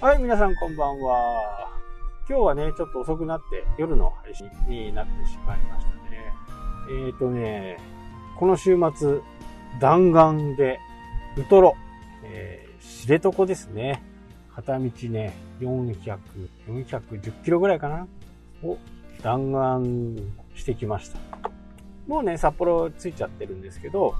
[0.00, 1.68] はい、皆さんこんばんは。
[2.26, 6.32] 今日はね、ちょっと遅くなって夜の配信になってしまいましたね。
[6.88, 7.76] えーとね、
[8.38, 9.18] この週末、
[9.78, 10.80] 弾丸で、
[11.36, 11.76] ウトロ、
[12.24, 14.02] えー、知床ですね。
[14.54, 16.18] 片道ね、400、
[16.66, 18.06] 410キロぐらいかな？
[18.64, 18.78] を
[19.22, 20.16] 弾丸
[20.54, 21.18] してきました。
[22.06, 24.14] もうね、札幌着いちゃってるんですけど、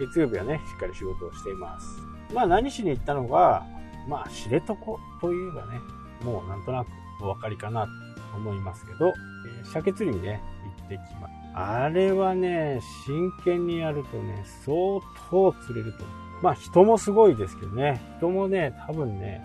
[0.00, 1.86] 月曜日はね、しっかり仕事をしています。
[2.32, 3.66] まあ何しに行ったのが、
[4.08, 4.74] まあ知床
[5.20, 5.80] といえばね、
[6.24, 6.88] もうなんとなく
[7.20, 10.40] お分かりかなと思いますけど、えー、鮭釣りにね、
[10.80, 11.34] 行ってきます。
[11.54, 16.42] あれはね、真剣にやるとね、相当釣れると思う。
[16.42, 19.42] まあ人もすごいですけどね、人もね、多分ね、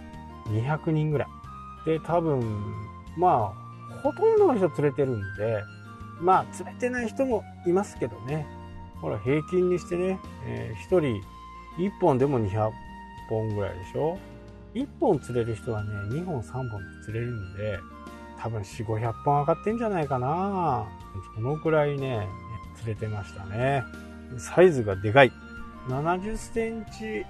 [0.47, 1.27] 200人ぐらい。
[1.85, 2.41] で、多分、
[3.17, 3.53] ま
[3.91, 5.63] あ、ほとんどの人釣れてるんで、
[6.21, 8.47] まあ釣れてない人もいますけどね。
[9.01, 11.21] ほら、平均にしてね、えー、1人
[11.77, 12.71] 1本でも200
[13.29, 14.17] 本ぐらいでしょ
[14.73, 17.79] 1本釣れる人はね、2本3本釣れるんで、
[18.39, 20.85] 多分4、500本上がってんじゃないかな
[21.35, 22.27] そのくらいね、
[22.77, 23.83] 釣れてましたね。
[24.37, 25.31] サイズがでかい。
[25.87, 27.25] 70センチ、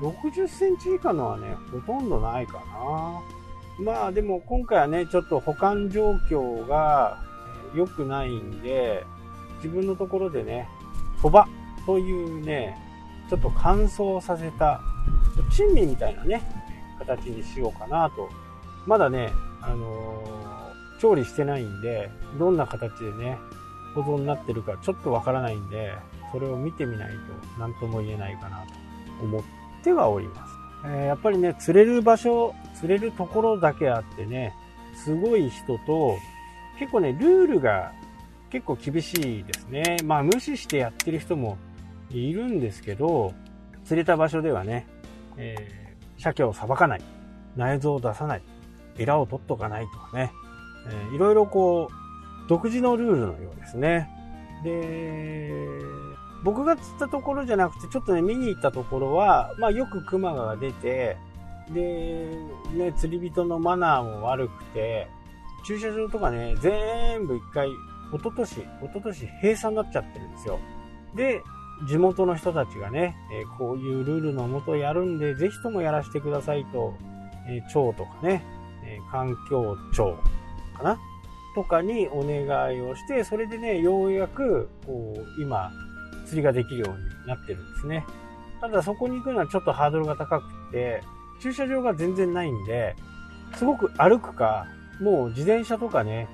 [0.00, 3.20] 60センチ以下のはね、ほとんどないかな。
[3.80, 7.18] まあでも今回はね、ちょっと保管状況が
[7.74, 9.04] 良くないんで、
[9.56, 10.68] 自分のところでね、
[11.20, 11.48] そば
[11.86, 12.76] というね、
[13.30, 14.80] ちょっと乾燥させた、
[15.50, 16.42] 珍味みたいなね、
[17.04, 18.28] 形にしようかなと。
[18.86, 23.38] まだね、あのー、調理してないんで、どんな形でね、
[23.94, 25.92] 保存になってるかちょっとわからないんで、
[26.32, 27.14] それを見てみないと
[27.58, 28.64] 何とも言えないかな
[29.18, 29.42] と思っ
[29.82, 30.52] てはおります。
[30.84, 34.54] えー、やっぱりね、釣れる場所、釣れるところだけあってね、
[34.94, 36.16] すごい人と、
[36.78, 37.92] 結構ね、ルールが
[38.50, 39.98] 結構厳しいですね。
[40.04, 41.56] まあ無視してやってる人も
[42.10, 43.32] いるんですけど、
[43.84, 44.86] 釣れた場所ではね、
[45.36, 45.81] えー、
[46.22, 47.02] 鮭をさばかない、
[47.56, 48.42] 内臓を出さない、
[48.98, 50.32] エラを取っとかないとかね、
[50.88, 54.08] えー、いろいろこう、独自のルールのようですね。
[54.64, 55.78] で、
[56.44, 61.16] 僕が釣ったところじゃなくて、ちょっとね、見に行ったところは、まあよくクマが出て、
[61.72, 62.36] で、
[62.74, 65.08] ね、釣り人のマナーも悪くて、
[65.64, 67.74] 駐車場とかね、全部一回、一
[68.22, 70.58] 昨年、一昨年閉鎖になっちゃってるんですよ。
[71.14, 71.42] で、
[71.86, 76.94] 地元の人たちがね、え、こういうルールのもとやるんで、ぜひともやらせてくださいと、
[77.48, 78.44] えー、町とかね、
[78.84, 80.16] え、環境庁
[80.76, 80.98] かな？
[81.54, 85.70] とかにお願いをして、それでね、ようやく、こう、今、
[86.26, 88.06] 釣りができるようになってるんですね。
[88.60, 91.02] ただそこに行くのはちょっとハードルが高くて、
[91.42, 92.96] 駐車場が全然ないんで、
[93.56, 94.66] すごく歩くか、
[95.00, 96.28] もう自転車とかね、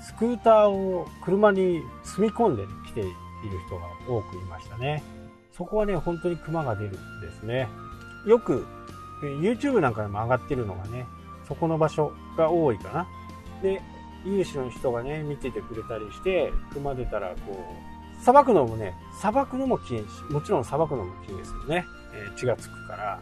[0.00, 3.04] スクーターを車に積み込んできて
[3.46, 5.02] いる人が多くいましたね。
[5.52, 7.68] そこはね、本当に熊が出るんですね。
[8.26, 8.66] よく、
[9.22, 11.06] YouTube なんかでも上がってるのがね、
[11.46, 13.06] そこの場所が多いかな。
[13.62, 13.82] で、
[14.24, 17.52] 有志の人がね、見ててくれたりして、熊出たら、こ
[18.20, 20.32] う、さばくのもね、さばくのも禁止。
[20.32, 21.84] もちろんさばくのも禁止ですよね。
[22.14, 23.20] えー、血がつくから。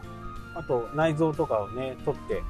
[0.55, 2.43] あと、内臓とかをね、取って、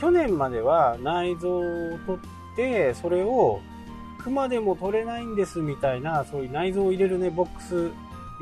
[0.00, 1.62] 去年までは内臓を
[2.06, 3.60] 取って、それを
[4.22, 7.90] 熊でも取れないんですみたいな、そういう内臓を入れるね、ボックス、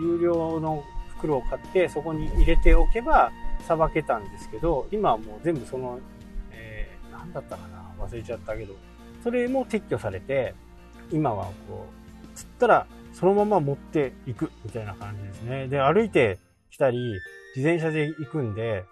[0.00, 0.84] 有料の
[1.16, 3.32] 袋を買って、そこに入れておけば、
[3.66, 5.98] さばけたんですけど、今はもう全部その、
[6.52, 8.74] えー、何だったかな忘れちゃったけど、
[9.22, 10.54] それも撤去されて、
[11.10, 11.86] 今はこ
[12.24, 15.66] う、釣ったらそのまま持っていくみたいな感じですね。
[15.68, 16.38] で、歩いて
[16.70, 16.98] きたり、
[17.56, 18.84] 自転車で行くんで、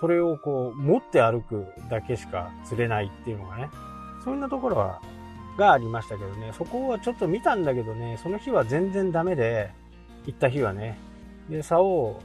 [0.00, 3.70] それをこう、持って歩くだけしか釣れないっていうのがね、
[4.24, 5.00] そんなところは、
[5.58, 9.70] がありましたけどね、そこはちょっと見たんだけどね、その日は全然ダメで、
[10.24, 10.96] 行った日はね、
[11.50, 12.20] で、竿を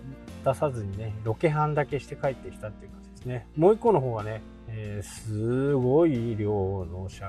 [0.45, 3.47] 出さずにね、ロケハンだけして帰ってきたっていう感じですね。
[3.57, 7.25] もう一個の方はね、えー、すごい量の鮭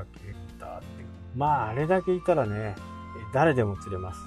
[0.58, 1.08] だっていう。
[1.34, 2.74] まあ、あれだけいたらね、
[3.32, 4.20] 誰でも釣れます。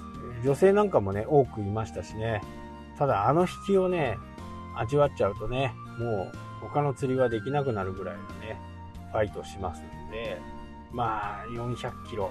[0.44, 2.42] 女性なんかもね、多くいましたしね。
[2.98, 4.18] ただ、あの引きをね、
[4.76, 8.60] 味わっちゃうとね、もう他の釣りはできなくなるぐらいのね、
[9.12, 10.40] ファイトしますんで、
[10.92, 12.30] まあ、400キロ、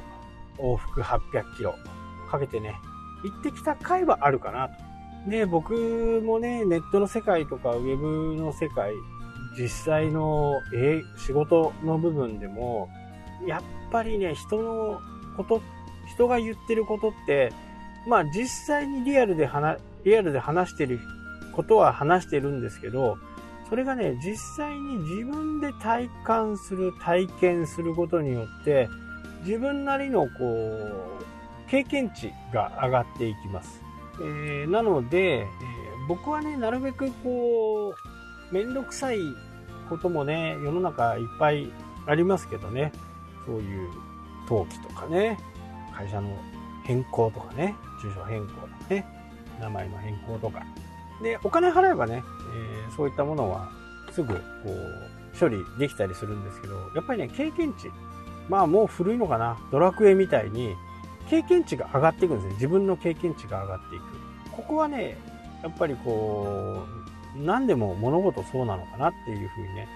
[0.58, 1.76] 往復800キロ
[2.30, 2.76] かけてね、
[3.24, 5.30] 行ってきた回はあるかなと。
[5.30, 8.94] で、僕もね、ネットの世界とかウェブの世界、
[9.58, 12.90] 実際の、え仕事の部分でも、
[13.46, 13.62] やっ
[13.92, 15.02] ぱりね、人の
[15.36, 15.62] こと、
[16.14, 17.52] 人が言ってることって、
[18.08, 21.00] まあ実際にリアルで話、リアルで話してる
[21.54, 23.18] ことは話してるんですけど、
[23.70, 28.88] それがね、実際に自分で体感する、体験することによって、
[29.46, 33.82] 自分なりのこう、経験値が上がっていきます。
[34.20, 35.48] えー、なので、えー、
[36.08, 37.94] 僕はね、なるべくこ
[38.52, 39.18] う、めんどくさい
[39.90, 41.70] こともね、世の中いっぱい
[42.06, 42.92] ありますけどね、
[43.46, 43.90] そういう
[44.50, 45.38] 登記とかね、
[45.94, 46.30] 会社の
[46.86, 49.06] 変更とかね、住所変更とかね、
[49.60, 50.64] 名前の変更とか。
[51.22, 52.24] で、お金払えばね、
[52.54, 53.70] えー、そういったものは
[54.12, 57.92] すぐこう処理できたりするんですけど、やっぱりね、経験値。
[58.50, 60.76] まあもう古いのかな、ドラクエみたいに
[61.30, 62.54] 経験値が上がっていくんですね。
[62.54, 64.04] 自分の経験値が上がっていく。
[64.52, 65.18] ここはね、
[65.62, 66.84] やっぱりこ
[67.36, 69.88] う、何でも物事そうなのかなっていうふうにね、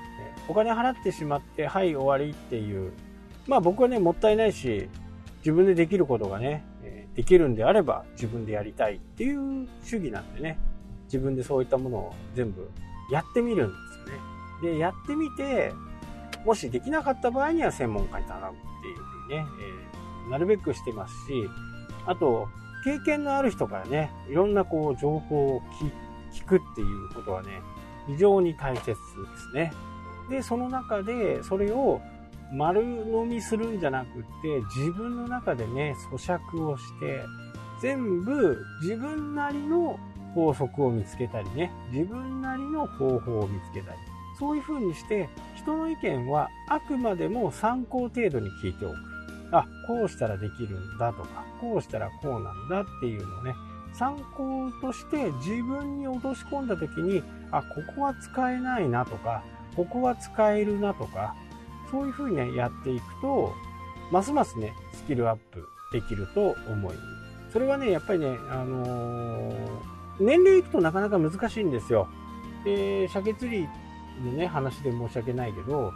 [0.47, 2.91] お金払ってしまって、はい、終わりっていう。
[3.47, 4.89] まあ僕はね、もったいないし、
[5.37, 6.63] 自分でできることがね、
[7.15, 10.59] できるんであれば自分でやりたいっていう主義なんでね、
[11.11, 12.69] 自分でそういったものを全部
[13.11, 14.73] やってみるんですよね。
[14.73, 15.73] で、やってみて、
[16.45, 19.45] もしできなかった場合には専門家に頼むっていうふうにね、
[20.23, 21.49] えー、なるべくしてますし、
[22.05, 22.47] あと、
[22.83, 25.61] 経験のある人からね、いろんなこう情報を
[26.33, 27.61] 聞くっていうことはね、
[28.07, 29.05] 非常に大切です
[29.53, 29.73] ね。
[30.29, 32.01] で、その中でそれを
[32.51, 37.21] 丸飲みするんじゃなくって自分の中でね咀嚼をして
[37.81, 39.97] 全部自分なりの
[40.33, 41.71] 法則を見つけたりね。
[41.91, 43.97] 自分なりの方法を見つけたり。
[44.39, 48.95] そういう風にして人の意見はあくまでも参考程度に聞いておく。
[49.53, 53.53] あこうしたらできるんだとかこうしたらこうなんだっていうのをね。
[53.93, 59.43] 参考として自分に落とし込んだ時にあここは使えないなとか
[59.75, 61.35] ここは使えるなとか
[61.91, 63.53] そういうふうにね、やっていくと、
[64.11, 67.01] ますますね、スキルアップできると思いま
[67.47, 67.53] す。
[67.53, 69.67] それはね、やっぱりね、あのー、
[70.21, 72.07] 年齢いくとなかなか難しいんですよ。
[72.63, 73.67] で、鮭釣り
[74.23, 75.91] のね、話で申し訳ないけど、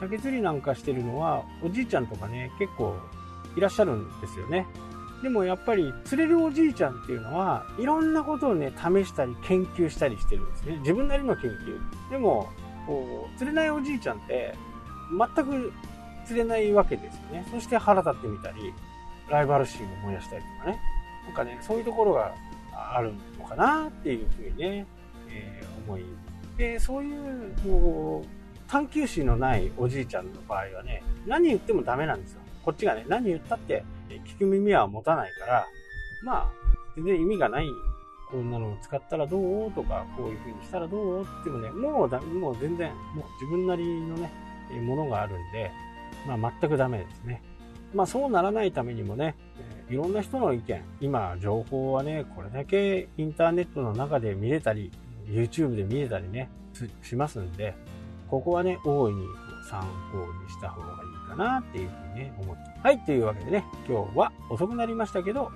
[0.00, 2.96] 鮭釣りなんかしてるのは、おじいちゃんとかね、結構
[3.56, 4.66] いらっしゃるんですよね。
[5.22, 10.76] でもやっぱり釣れるおじいちゃんっていうのは、いろんなことをね、試したり研究したりしてるんですね。
[10.78, 12.10] 自分なりの研究。
[12.10, 12.48] でも、
[12.86, 14.54] こう、釣れないおじいちゃんって、
[15.36, 15.72] 全く
[16.26, 17.46] 釣れないわけですよね。
[17.52, 18.74] そして腹立ってみたり、
[19.28, 20.80] ライバル心を燃やしたりとかね。
[21.26, 22.34] なんかね、そういうところが
[22.74, 23.18] あるの
[23.54, 24.86] かなっていうふうにね、
[25.28, 26.04] えー、思い。
[26.56, 32.40] で、そういう、こう、探求心のないおじいちゃんの場合はね、何言ってもダメなんですよ。
[32.64, 35.66] こっちがね、何言ったって聞く耳は持たないから、
[36.24, 36.50] まあ、
[36.96, 37.66] 全然意味がない。
[38.30, 39.72] こんなのを使ったらどう？
[39.72, 41.22] とか、こういう風にしたらどう？
[41.22, 44.32] っていうのね、もうだ、もう全然、もう自分なりのね、
[44.80, 45.70] ものがあるんで、
[46.26, 47.42] まあ、全くダメですね。
[47.94, 49.34] まあ、そうならないためにもね、
[49.90, 54.90] いろんな人の意見、今、情報はね、これだけインターネットの中で見れたり、
[55.26, 56.50] YouTube で見れたりね、
[57.02, 57.74] しますんで、
[58.28, 59.26] ここはね、大いに
[59.68, 59.86] 参考
[60.42, 62.62] にした方がいいかなっていうふうにね、思って。
[62.82, 65.50] はい、というわけでね、今日は遅くなりましたけど、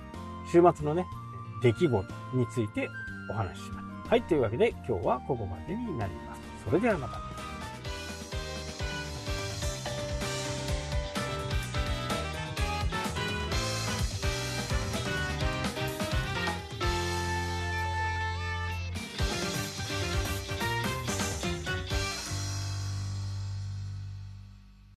[0.51, 1.05] 週末のね、
[1.61, 2.89] 出来事について
[3.29, 4.09] お話しします。
[4.09, 6.41] はい、というわけで今日はここまでになります。
[6.63, 7.26] それではまた。